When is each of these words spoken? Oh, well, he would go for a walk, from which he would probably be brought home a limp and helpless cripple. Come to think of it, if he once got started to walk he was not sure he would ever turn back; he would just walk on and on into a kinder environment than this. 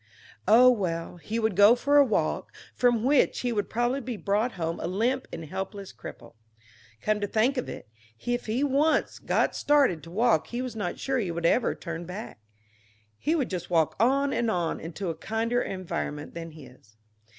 Oh, 0.47 0.71
well, 0.71 1.17
he 1.17 1.37
would 1.37 1.55
go 1.55 1.75
for 1.75 1.97
a 1.97 2.03
walk, 2.03 2.51
from 2.73 3.03
which 3.03 3.41
he 3.41 3.51
would 3.53 3.69
probably 3.69 4.01
be 4.01 4.17
brought 4.17 4.53
home 4.53 4.79
a 4.79 4.87
limp 4.87 5.27
and 5.31 5.45
helpless 5.45 5.93
cripple. 5.93 6.33
Come 7.03 7.21
to 7.21 7.27
think 7.27 7.55
of 7.55 7.69
it, 7.69 7.87
if 8.25 8.47
he 8.47 8.63
once 8.63 9.19
got 9.19 9.55
started 9.55 10.01
to 10.01 10.09
walk 10.09 10.47
he 10.47 10.59
was 10.59 10.75
not 10.75 10.97
sure 10.97 11.19
he 11.19 11.29
would 11.29 11.45
ever 11.45 11.75
turn 11.75 12.05
back; 12.07 12.39
he 13.19 13.35
would 13.35 13.51
just 13.51 13.69
walk 13.69 13.95
on 13.99 14.33
and 14.33 14.49
on 14.49 14.79
into 14.79 15.11
a 15.11 15.15
kinder 15.15 15.61
environment 15.61 16.33
than 16.33 16.49
this. 16.55 16.97